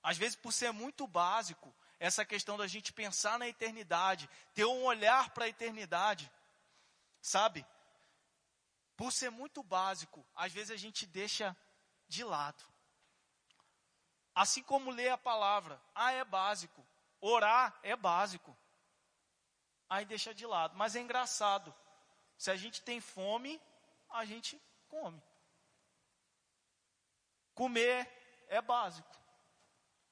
[0.00, 4.84] Às vezes, por ser muito básico, essa questão da gente pensar na eternidade, ter um
[4.84, 6.30] olhar para a eternidade,
[7.20, 7.66] sabe?
[8.96, 11.56] Por ser muito básico, às vezes a gente deixa
[12.06, 12.62] de lado.
[14.32, 16.86] Assim como ler a palavra, ah, é básico.
[17.20, 18.56] Orar é básico
[19.88, 20.76] aí deixa de lado.
[20.76, 21.74] Mas é engraçado.
[22.36, 23.60] Se a gente tem fome,
[24.10, 25.22] a gente come.
[27.54, 28.08] Comer
[28.48, 29.16] é básico.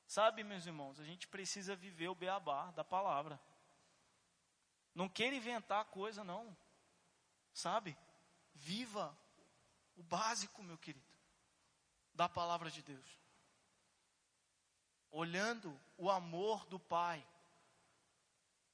[0.07, 3.41] Sabe, meus irmãos, a gente precisa viver o beabá da palavra.
[4.95, 6.57] Não queira inventar coisa, não.
[7.53, 7.97] Sabe?
[8.55, 9.17] Viva
[9.97, 11.05] o básico, meu querido,
[12.15, 13.07] da palavra de Deus.
[15.11, 17.27] Olhando o amor do Pai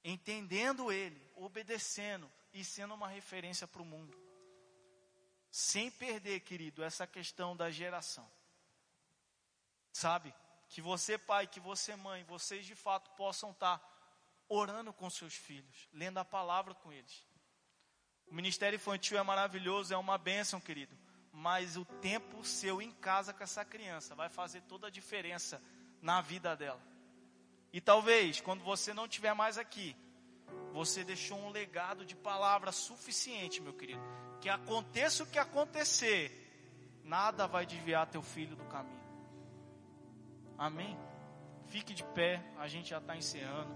[0.05, 4.17] entendendo Ele, obedecendo e sendo uma referência para o mundo.
[5.51, 8.31] Sem perder, querido, essa questão da geração.
[9.93, 10.35] Sabe?
[10.69, 13.81] Que você, pai, que você, mãe, vocês de fato possam estar
[14.49, 17.27] orando com seus filhos, lendo a palavra com eles.
[18.27, 20.97] O ministério infantil é maravilhoso, é uma bênção, querido.
[21.33, 25.63] mas o tempo seu em casa com essa criança vai fazer toda a diferença
[26.03, 26.81] na vida dela.
[27.73, 29.97] E talvez, quando você não estiver mais aqui,
[30.73, 34.01] você deixou um legado de palavra suficiente, meu querido.
[34.41, 39.01] Que aconteça o que acontecer, nada vai desviar teu filho do caminho.
[40.59, 40.97] Amém?
[41.67, 43.75] Fique de pé, a gente já está encerrando.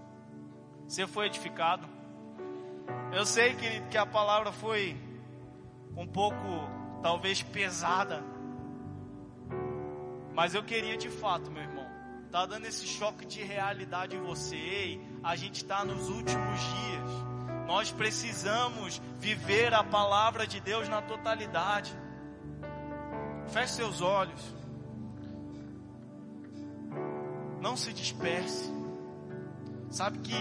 [0.87, 1.87] Você foi edificado?
[3.11, 4.95] Eu sei, querido, que a palavra foi
[5.95, 6.37] um pouco
[7.01, 8.23] talvez pesada.
[10.33, 11.76] Mas eu queria de fato, meu irmão,
[12.31, 14.55] tá dando esse choque de realidade em você.
[14.55, 17.27] Ei, a gente está nos últimos dias.
[17.67, 21.97] Nós precisamos viver a palavra de Deus na totalidade.
[23.49, 24.41] Feche seus olhos.
[27.61, 28.71] Não se disperse.
[29.89, 30.35] Sabe que